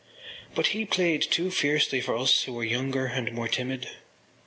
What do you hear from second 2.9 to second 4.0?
and more timid.